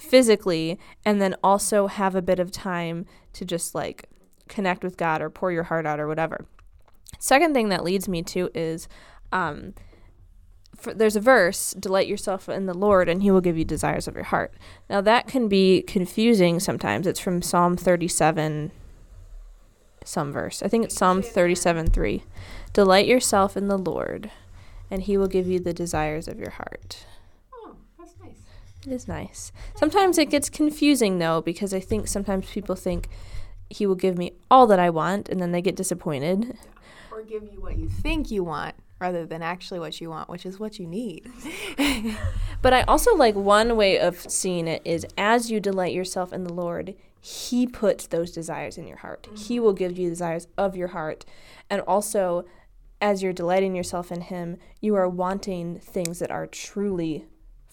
[0.00, 4.08] physically and then also have a bit of time to just like
[4.48, 6.46] connect with God or pour your heart out or whatever.
[7.18, 8.88] Second thing that leads me to is
[9.32, 9.74] um,
[10.76, 14.06] for, there's a verse, delight yourself in the Lord and he will give you desires
[14.06, 14.54] of your heart.
[14.88, 17.06] Now that can be confusing sometimes.
[17.06, 18.70] It's from Psalm 37
[20.04, 20.62] some verse.
[20.62, 22.22] I think it's Psalm 37 3.
[22.72, 24.30] Delight yourself in the Lord
[24.90, 27.04] and he will give you the desires of your heart.
[28.86, 29.52] It is nice.
[29.76, 33.08] Sometimes it gets confusing though because I think sometimes people think
[33.70, 36.56] he will give me all that I want and then they get disappointed.
[37.10, 40.46] Or give you what you think you want rather than actually what you want, which
[40.46, 41.30] is what you need.
[42.60, 46.44] But I also like one way of seeing it is as you delight yourself in
[46.44, 49.28] the Lord, He puts those desires in your heart.
[49.36, 49.64] He mm-hmm.
[49.64, 51.24] will give you desires of your heart.
[51.70, 52.44] And also,
[53.00, 57.26] as you're delighting yourself in Him, you are wanting things that are truly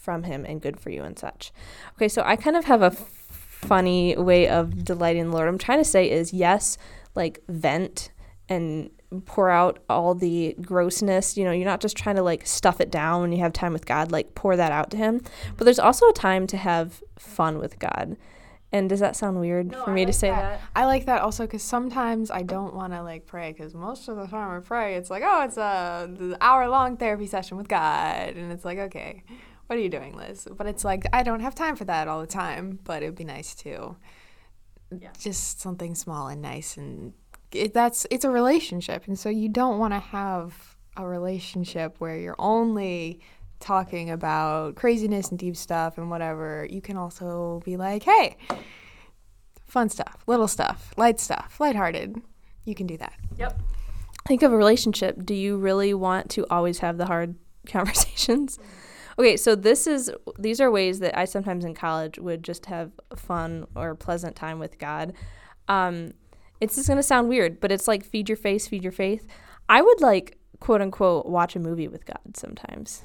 [0.05, 1.51] from Him and good for you and such.
[1.95, 2.97] Okay, so I kind of have a f-
[3.29, 5.49] funny way of delighting the Lord.
[5.49, 6.77] I'm trying to say is yes,
[7.15, 8.11] like vent
[8.47, 8.91] and
[9.25, 11.35] pour out all the grossness.
[11.35, 13.73] You know, you're not just trying to like stuff it down when you have time
[13.73, 15.21] with God, like pour that out to Him.
[15.57, 18.15] But there's also a time to have fun with God.
[18.71, 20.59] And does that sound weird for me to say that?
[20.75, 24.17] I like that also because sometimes I don't want to like pray because most of
[24.17, 28.35] the time I pray, it's like, oh, it's a hour long therapy session with God,
[28.35, 29.23] and it's like, okay,
[29.67, 30.47] what are you doing, Liz?
[30.55, 32.79] But it's like I don't have time for that all the time.
[32.83, 33.95] But it would be nice to,
[35.19, 37.13] just something small and nice, and
[37.51, 42.17] it, that's it's a relationship, and so you don't want to have a relationship where
[42.17, 43.19] you're only
[43.59, 46.67] talking about craziness and deep stuff and whatever.
[46.69, 48.37] You can also be like, hey
[49.75, 52.21] fun stuff, little stuff, light stuff, lighthearted.
[52.63, 53.13] You can do that.
[53.37, 53.59] Yep.
[54.25, 55.25] Think of a relationship.
[55.25, 57.35] Do you really want to always have the hard
[57.67, 58.57] conversations?
[59.17, 62.91] Okay, so this is these are ways that I sometimes in college would just have
[63.15, 65.13] fun or pleasant time with God.
[65.67, 66.11] Um,
[66.59, 69.25] it's just gonna sound weird, but it's like feed your face, feed your faith.
[69.69, 73.03] I would like quote unquote watch a movie with God sometimes.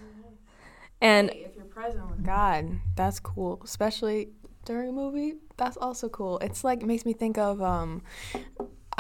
[1.01, 3.61] And hey, if you're present with God, that's cool.
[3.65, 4.31] Especially
[4.65, 6.39] during a movie, that's also cool.
[6.39, 8.03] It's like makes me think of um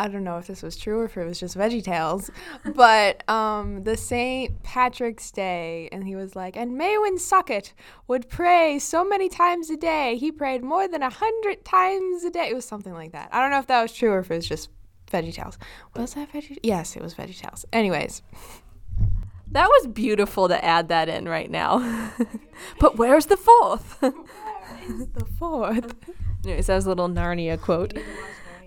[0.00, 2.30] I don't know if this was true or if it was just Veggie Tales,
[2.74, 4.62] but um, the St.
[4.62, 7.74] Patrick's Day, and he was like, and Maewyn Succat
[8.08, 10.16] would pray so many times a day.
[10.16, 12.48] He prayed more than a hundred times a day.
[12.48, 13.28] It was something like that.
[13.30, 14.70] I don't know if that was true or if it was just
[15.12, 15.58] Veggie Tales.
[15.94, 16.56] Was that Veggie?
[16.62, 17.66] Yes, it was Veggie Tales.
[17.70, 18.22] Anyways.
[19.52, 22.12] That was beautiful to add that in right now.
[22.78, 23.96] but where's the fourth?
[24.00, 24.12] Where
[24.88, 25.92] is the fourth?
[26.44, 27.98] Anyways, that was a little Narnia quote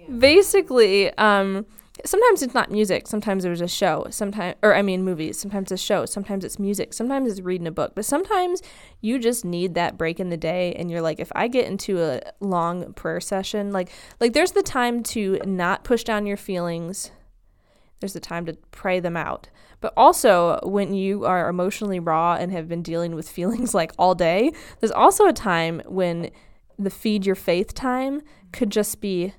[0.07, 1.65] basically, um,
[2.05, 3.07] sometimes it's not music.
[3.07, 4.07] Sometimes there's a show.
[4.09, 5.39] Sometimes, or I mean, movies.
[5.39, 6.05] Sometimes it's a show.
[6.05, 6.93] Sometimes it's music.
[6.93, 7.93] Sometimes it's reading a book.
[7.95, 8.61] But sometimes
[9.01, 12.01] you just need that break in the day, and you're like, if I get into
[12.01, 13.89] a long prayer session, like,
[14.19, 17.11] like there's the time to not push down your feelings.
[17.99, 19.49] There's the time to pray them out.
[19.79, 24.15] But also, when you are emotionally raw and have been dealing with feelings like all
[24.15, 26.31] day, there's also a time when
[26.79, 29.33] the feed your faith time could just be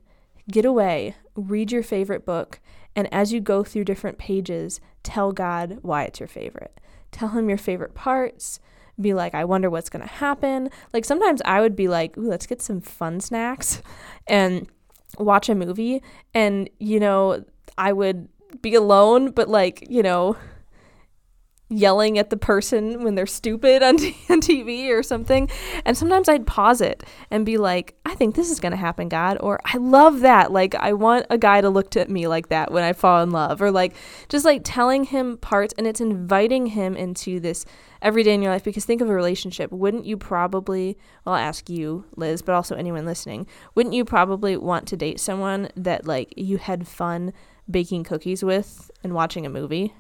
[0.51, 2.61] Get away, read your favorite book,
[2.95, 6.81] and as you go through different pages, tell God why it's your favorite.
[7.11, 8.61] Tell Him your favorite parts.
[9.01, 10.71] Be like, I wonder what's going to happen.
[10.93, 13.83] Like sometimes I would be like, Ooh, let's get some fun snacks
[14.27, 14.69] and
[15.19, 16.03] watch a movie.
[16.33, 17.45] And, you know,
[17.77, 18.29] I would
[18.63, 20.37] be alone, but like, you know,
[21.79, 25.49] yelling at the person when they're stupid on, t- on TV or something.
[25.85, 29.09] And sometimes I'd pause it and be like, I think this is going to happen,
[29.09, 29.39] God.
[29.41, 30.53] Or I love that.
[30.53, 33.31] Like, I want a guy to look at me like that when I fall in
[33.31, 33.61] love.
[33.61, 33.95] Or like,
[34.29, 37.65] just like telling him parts and it's inviting him into this
[38.03, 38.65] every day in your life.
[38.65, 39.73] Because think of a relationship.
[39.73, 44.57] Wouldn't you probably, well, I'll ask you, Liz, but also anyone listening, wouldn't you probably
[44.57, 47.33] want to date someone that like you had fun
[47.71, 49.95] baking cookies with and watching a movie?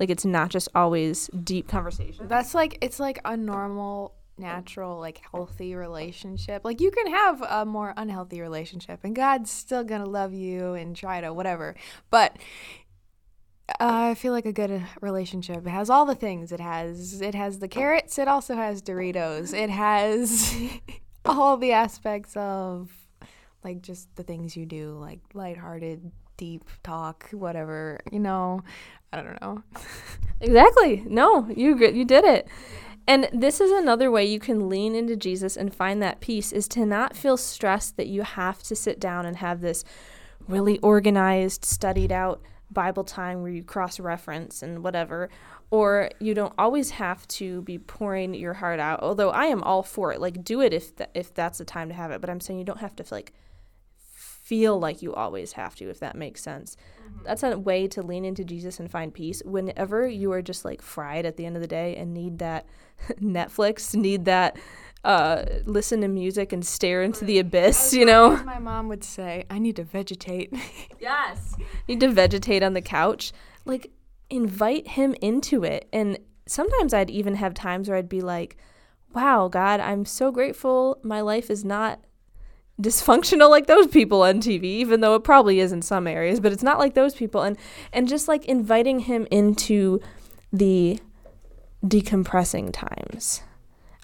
[0.00, 2.26] Like it's not just always deep conversation.
[2.26, 7.66] That's like it's like a normal natural like healthy relationship like you can have a
[7.66, 11.74] more unhealthy relationship and god's still gonna love you and try to whatever
[12.08, 12.34] but
[13.78, 15.66] uh, I feel like a good relationship.
[15.66, 16.50] Has all the things.
[16.50, 18.18] It has it has the carrots.
[18.18, 19.54] It also has Doritos.
[19.54, 20.54] It has
[21.24, 22.90] all the aspects of
[23.62, 28.00] like just the things you do, like lighthearted, deep talk, whatever.
[28.10, 28.62] You know,
[29.12, 29.62] I don't know.
[30.40, 31.04] exactly.
[31.06, 32.48] No, you you did it.
[33.06, 36.66] And this is another way you can lean into Jesus and find that peace is
[36.68, 39.84] to not feel stressed that you have to sit down and have this
[40.48, 45.28] really organized, studied out Bible time where you cross reference and whatever,
[45.70, 49.02] or you don't always have to be pouring your heart out.
[49.02, 51.88] Although I am all for it, like do it if th- if that's the time
[51.88, 52.20] to have it.
[52.20, 53.34] But I'm saying you don't have to like
[54.50, 56.76] feel like you always have to, if that makes sense.
[57.00, 57.24] Mm-hmm.
[57.24, 59.40] That's a way to lean into Jesus and find peace.
[59.44, 62.66] Whenever you are just like fried at the end of the day and need that
[63.22, 64.56] Netflix, need that
[65.04, 68.42] uh, listen to music and stare into the abyss, you know?
[68.44, 70.52] My mom would say, I need to vegetate.
[70.98, 71.54] yes.
[71.86, 73.32] Need to vegetate on the couch.
[73.64, 73.92] Like,
[74.30, 75.88] invite him into it.
[75.92, 78.56] And sometimes I'd even have times where I'd be like,
[79.14, 82.00] wow, God, I'm so grateful my life is not
[82.80, 86.52] dysfunctional like those people on TV, even though it probably is in some areas, but
[86.52, 87.42] it's not like those people.
[87.42, 87.56] And
[87.92, 90.00] and just like inviting him into
[90.52, 91.00] the
[91.84, 93.42] decompressing times.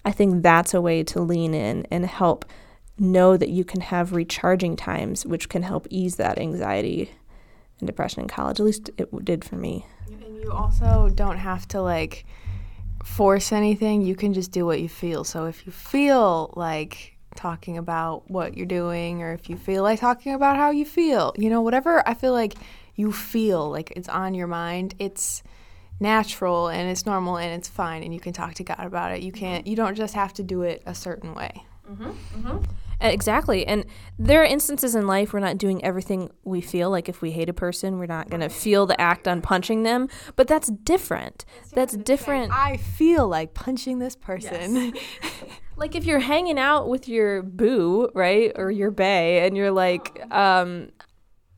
[0.05, 2.45] I think that's a way to lean in and help
[2.97, 7.11] know that you can have recharging times, which can help ease that anxiety
[7.79, 8.59] and depression in college.
[8.59, 9.85] At least it did for me.
[10.07, 12.25] And you also don't have to like
[13.03, 14.01] force anything.
[14.01, 15.23] You can just do what you feel.
[15.23, 19.99] So if you feel like talking about what you're doing or if you feel like
[19.99, 21.33] talking about how you feel.
[21.37, 22.55] You know, whatever I feel like
[22.95, 25.43] you feel like it's on your mind, it's
[25.99, 29.21] natural and it's normal and it's fine and you can talk to God about it.
[29.21, 31.63] You can't you don't just have to do it a certain way.
[31.89, 32.63] Mm-hmm, mm-hmm.
[32.99, 33.65] Exactly.
[33.65, 33.85] And
[34.17, 36.89] there are instances in life we're not doing everything we feel.
[36.89, 39.83] Like if we hate a person, we're not going to feel the act on punching
[39.83, 40.09] them.
[40.35, 41.45] But that's different.
[41.73, 42.51] That's different.
[42.51, 44.93] I feel like punching this person.
[44.95, 45.03] Yes.
[45.77, 48.51] like if you're hanging out with your boo, right?
[48.55, 50.89] Or your bae, and you're like, um,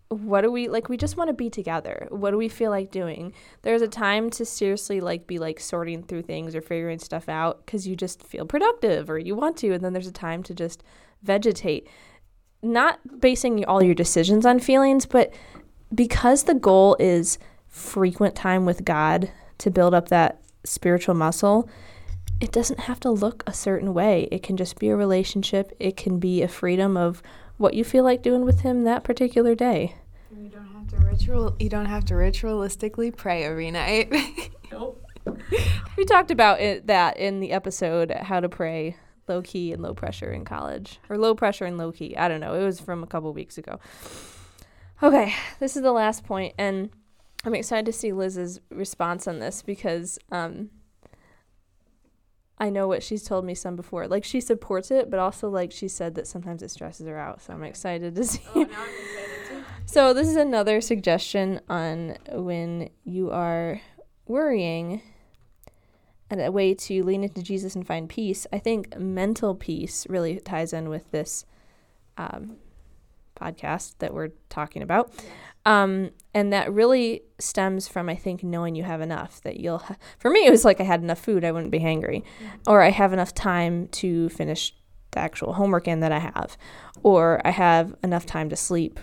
[0.10, 2.90] what do we like we just want to be together what do we feel like
[2.90, 7.30] doing there's a time to seriously like be like sorting through things or figuring stuff
[7.30, 10.42] out because you just feel productive or you want to and then there's a time
[10.42, 10.82] to just
[11.22, 11.88] vegetate
[12.64, 15.32] not basing all your decisions on feelings but
[15.94, 19.30] because the goal is frequent time with god
[19.60, 21.70] to build up that spiritual muscle
[22.40, 24.28] it doesn't have to look a certain way.
[24.32, 25.76] It can just be a relationship.
[25.80, 27.22] It can be a freedom of
[27.58, 29.96] what you feel like doing with him that particular day.
[30.36, 31.56] You don't have to ritual.
[31.60, 34.14] You don't have to ritualistically pray every night.
[34.72, 35.06] nope.
[35.98, 38.96] we talked about it that in the episode how to pray
[39.28, 42.16] low key and low pressure in college or low pressure and low key.
[42.16, 42.54] I don't know.
[42.54, 43.80] It was from a couple weeks ago.
[45.04, 46.90] Okay, this is the last point and
[47.46, 50.70] I'm excited to see Liz's response on this because um,
[52.60, 54.08] I know what she's told me some before.
[54.08, 57.42] Like she supports it, but also like she said that sometimes it stresses her out.
[57.42, 58.42] So I'm excited to see.
[58.56, 58.68] Oh,
[59.86, 63.82] so this is another suggestion on when you are
[64.28, 65.02] worrying
[66.30, 68.46] and a way to lean into Jesus and find peace.
[68.54, 71.46] I think mental peace really ties in with this
[72.18, 72.58] um,
[73.40, 75.12] podcast that we're talking about.
[75.66, 79.42] Um, and that really stems from, I think, knowing you have enough.
[79.42, 81.80] That you'll, ha- for me, it was like I had enough food, I wouldn't be
[81.80, 82.48] hangry, mm-hmm.
[82.68, 84.74] or I have enough time to finish
[85.12, 86.58] the actual homework in that I have,
[87.04, 89.00] or I have enough time to sleep,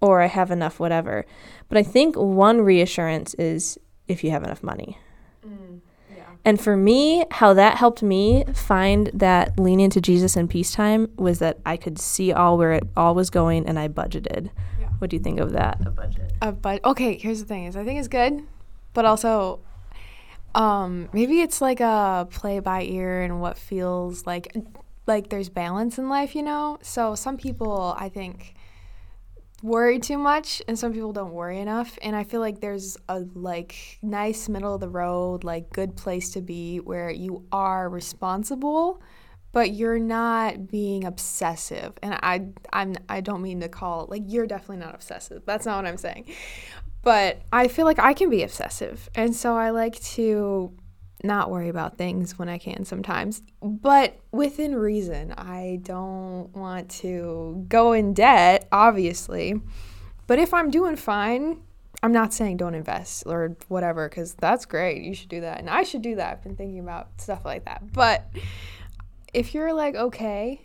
[0.00, 1.26] or I have enough whatever.
[1.68, 4.98] But I think one reassurance is if you have enough money.
[5.46, 5.80] Mm.
[6.44, 11.40] And for me, how that helped me find that lean into Jesus and peacetime was
[11.40, 14.50] that I could see all where it all was going and I budgeted.
[14.98, 15.00] Yeah.
[15.00, 15.78] What do you think of that?
[15.86, 16.32] A budget.
[16.42, 18.42] A but okay, here's the thing is I think it's good,
[18.94, 19.60] but also
[20.54, 24.54] um maybe it's like a play by ear and what feels like
[25.06, 26.78] like there's balance in life, you know?
[26.82, 28.54] So some people I think
[29.62, 33.24] worry too much and some people don't worry enough and i feel like there's a
[33.34, 39.02] like nice middle of the road like good place to be where you are responsible
[39.58, 44.46] but you're not being obsessive and i i'm i don't mean to call like you're
[44.46, 46.24] definitely not obsessive that's not what i'm saying
[47.02, 50.72] but i feel like i can be obsessive and so i like to
[51.24, 55.32] not worry about things when I can sometimes, but within reason.
[55.32, 59.60] I don't want to go in debt, obviously.
[60.28, 61.60] But if I'm doing fine,
[62.04, 65.02] I'm not saying don't invest or whatever, because that's great.
[65.02, 65.58] You should do that.
[65.58, 66.30] And I should do that.
[66.30, 67.92] I've been thinking about stuff like that.
[67.92, 68.30] But
[69.34, 70.60] if you're like, okay,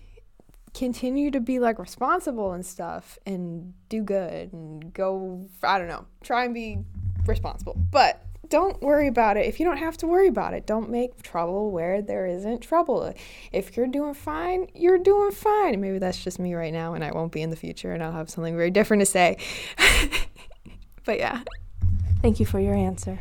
[0.74, 6.06] continue to be like responsible and stuff and do good and go, I don't know,
[6.24, 6.80] try and be
[7.26, 7.76] responsible.
[7.92, 10.66] But don't worry about it if you don't have to worry about it.
[10.66, 13.14] Don't make trouble where there isn't trouble.
[13.52, 15.80] If you're doing fine, you're doing fine.
[15.80, 18.12] Maybe that's just me right now and I won't be in the future and I'll
[18.12, 19.38] have something very different to say.
[21.06, 21.42] but yeah.
[22.22, 23.20] Thank you for your answer.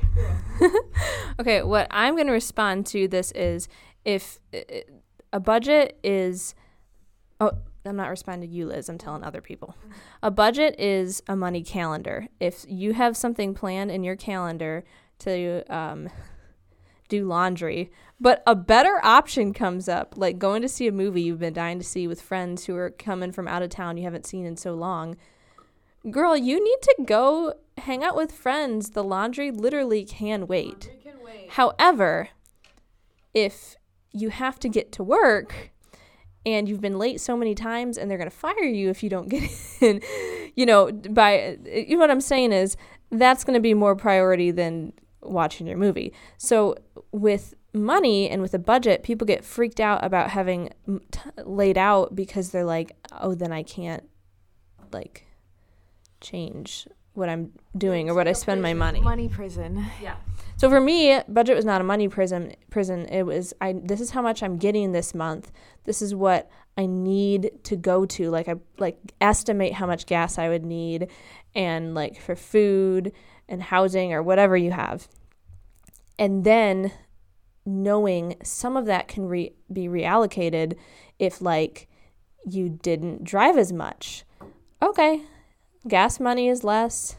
[1.41, 3.69] okay, what I'm going to respond to this is
[4.05, 4.39] if
[5.33, 6.55] a budget is
[7.41, 7.53] oh
[7.85, 8.89] I'm not responding to you, Liz.
[8.89, 9.75] I'm telling other people.
[10.23, 12.29] A budget is a money calendar.
[12.39, 14.85] If you have something planned in your calendar
[15.21, 16.09] to um,
[17.09, 17.91] do laundry.
[18.21, 21.79] But a better option comes up, like going to see a movie you've been dying
[21.79, 24.57] to see with friends who are coming from out of town you haven't seen in
[24.57, 25.17] so long.
[26.11, 28.91] Girl, you need to go hang out with friends.
[28.91, 30.93] The laundry literally can wait.
[31.03, 31.51] Can wait.
[31.51, 32.29] However,
[33.35, 33.77] if
[34.13, 35.73] you have to get to work
[36.45, 39.09] and you've been late so many times and they're going to fire you if you
[39.09, 40.01] don't get in,
[40.57, 42.77] you know, by uh, you know what I'm saying is
[43.11, 46.13] that's going to be more priority than watching your movie.
[46.39, 46.77] So
[47.13, 50.71] with money and with a budget, people get freaked out about having
[51.11, 54.09] t- laid out because they're like, "Oh, then I can't
[54.93, 55.27] like
[56.21, 59.87] change what I'm doing or what I spend my money." Money prison.
[60.03, 60.17] Yeah.
[60.63, 62.55] So for me, budget was not a money prison.
[62.71, 63.07] Prison.
[63.07, 63.75] It was I.
[63.83, 65.51] This is how much I'm getting this month.
[65.83, 66.49] This is what
[66.79, 68.31] I need to go to.
[68.31, 71.09] Like I like estimate how much gas I would need,
[71.53, 73.11] and like for food
[73.49, 75.09] and housing or whatever you have.
[76.17, 76.93] And then
[77.67, 80.77] knowing some of that can re- be reallocated
[81.19, 81.89] if, like,
[82.49, 84.23] you didn't drive as much.
[84.81, 85.23] Okay,
[85.89, 87.17] gas money is less.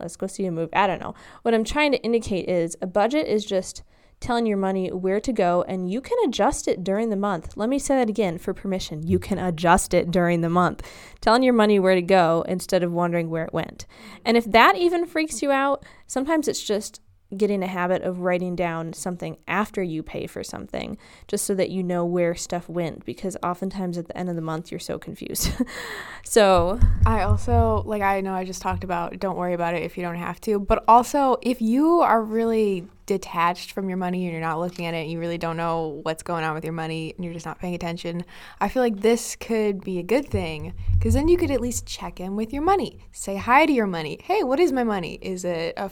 [0.00, 0.74] Let's go see a movie.
[0.74, 1.14] I don't know.
[1.42, 3.82] What I'm trying to indicate is a budget is just
[4.20, 7.56] telling your money where to go and you can adjust it during the month.
[7.56, 9.06] Let me say that again for permission.
[9.06, 10.86] You can adjust it during the month,
[11.20, 13.86] telling your money where to go instead of wondering where it went.
[14.24, 17.00] And if that even freaks you out, sometimes it's just
[17.36, 21.70] getting a habit of writing down something after you pay for something just so that
[21.70, 24.98] you know where stuff went because oftentimes at the end of the month you're so
[24.98, 25.50] confused.
[26.24, 29.96] so, I also like I know I just talked about don't worry about it if
[29.96, 34.32] you don't have to, but also if you are really detached from your money and
[34.32, 37.12] you're not looking at it, you really don't know what's going on with your money
[37.16, 38.24] and you're just not paying attention.
[38.60, 41.86] I feel like this could be a good thing because then you could at least
[41.86, 43.00] check in with your money.
[43.10, 44.20] Say hi to your money.
[44.22, 45.18] Hey, what is my money?
[45.22, 45.90] Is it a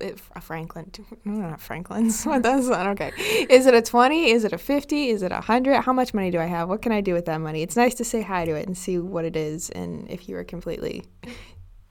[0.00, 0.90] a Franklin.
[1.24, 2.24] No, not Franklin's.
[2.42, 3.12] That's not okay.
[3.48, 4.30] Is it a 20?
[4.30, 5.08] Is it a 50?
[5.08, 5.82] Is it a 100?
[5.82, 6.68] How much money do I have?
[6.68, 7.62] What can I do with that money?
[7.62, 10.36] It's nice to say hi to it and see what it is and if you
[10.36, 11.04] are completely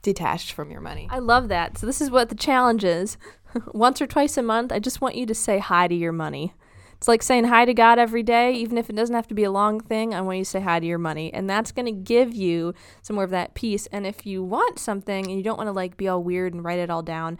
[0.02, 1.08] detached from your money.
[1.10, 1.78] I love that.
[1.78, 3.16] So this is what the challenge is.
[3.72, 6.54] Once or twice a month, I just want you to say hi to your money.
[7.00, 9.44] It's like saying hi to God every day, even if it doesn't have to be
[9.44, 10.12] a long thing.
[10.12, 11.32] I want you to say hi to your money.
[11.32, 13.86] And that's going to give you some more of that peace.
[13.86, 16.62] And if you want something and you don't want to like be all weird and
[16.62, 17.38] write it all down,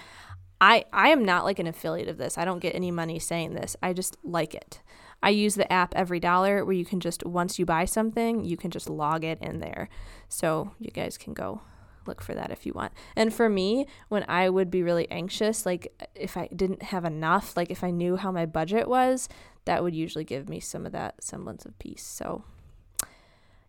[0.60, 2.36] I, I am not like an affiliate of this.
[2.36, 3.76] I don't get any money saying this.
[3.82, 4.82] I just like it.
[5.22, 8.56] I use the app Every Dollar where you can just, once you buy something, you
[8.56, 9.88] can just log it in there.
[10.28, 11.62] So you guys can go
[12.06, 12.92] look for that if you want.
[13.16, 17.56] And for me, when I would be really anxious, like if I didn't have enough,
[17.56, 19.28] like if I knew how my budget was,
[19.64, 22.02] that would usually give me some of that semblance of peace.
[22.02, 22.44] So,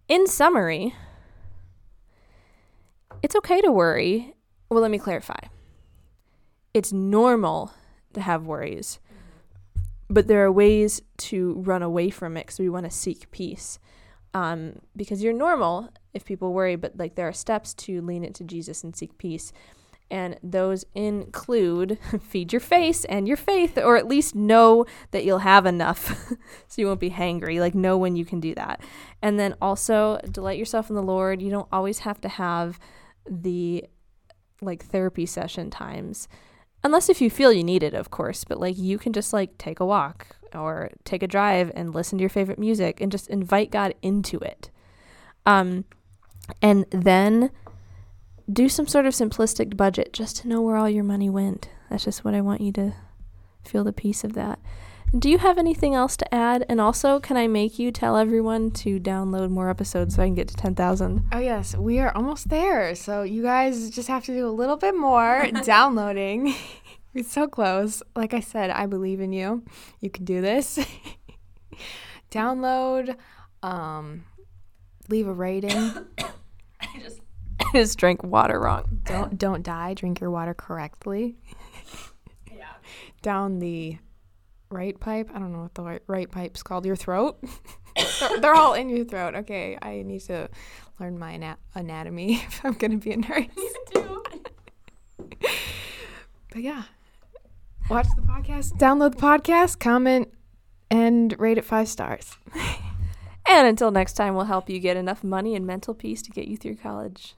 [0.07, 0.95] in summary,
[3.21, 4.33] it's okay to worry.
[4.69, 5.39] Well, let me clarify.
[6.73, 7.73] It's normal
[8.13, 8.99] to have worries,
[10.09, 13.79] but there are ways to run away from it because we want to seek peace.
[14.33, 18.45] Um, because you're normal if people worry, but like there are steps to lean into
[18.45, 19.51] Jesus and seek peace
[20.11, 25.39] and those include feed your face and your faith, or at least know that you'll
[25.39, 26.29] have enough
[26.67, 27.59] so you won't be hangry.
[27.59, 28.81] Like, know when you can do that.
[29.21, 31.41] And then also delight yourself in the Lord.
[31.41, 32.77] You don't always have to have
[33.27, 33.85] the
[34.61, 36.27] like therapy session times,
[36.83, 38.43] unless if you feel you need it, of course.
[38.43, 42.17] But like, you can just like take a walk or take a drive and listen
[42.17, 44.69] to your favorite music and just invite God into it.
[45.45, 45.85] Um,
[46.61, 47.51] and then
[48.51, 51.69] do some sort of simplistic budget just to know where all your money went.
[51.89, 52.93] That's just what I want you to
[53.63, 54.59] feel the peace of that.
[55.17, 56.65] Do you have anything else to add?
[56.69, 60.35] And also, can I make you tell everyone to download more episodes so I can
[60.35, 61.27] get to 10,000?
[61.33, 61.75] Oh, yes.
[61.75, 62.95] We are almost there.
[62.95, 66.55] So, you guys just have to do a little bit more downloading.
[67.13, 68.01] We're so close.
[68.15, 69.63] Like I said, I believe in you.
[69.99, 70.79] You can do this.
[72.31, 73.17] Download,
[73.61, 74.23] um,
[75.09, 75.71] leave a rating.
[76.79, 77.19] I just
[77.73, 79.01] just drank water wrong.
[79.03, 79.93] Don't don't die.
[79.93, 81.35] Drink your water correctly.
[82.49, 82.63] yeah.
[83.21, 83.97] Down the
[84.71, 85.29] right pipe.
[85.33, 86.85] I don't know what the right, right pipe's called.
[86.85, 87.37] Your throat.
[88.19, 89.35] they're, they're, all in your throat.
[89.35, 90.49] Okay, I need to
[90.99, 93.45] learn my ana- anatomy if I'm gonna be a nurse.
[93.57, 94.23] You too.
[96.51, 96.83] but yeah,
[97.89, 100.33] watch the podcast, download the podcast, comment,
[100.89, 102.37] and rate it five stars.
[103.47, 106.47] and until next time, we'll help you get enough money and mental peace to get
[106.47, 107.35] you through college.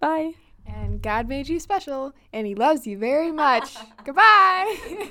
[0.00, 0.34] Bye.
[0.66, 3.76] And God made you special, and He loves you very much.
[4.04, 5.10] Goodbye.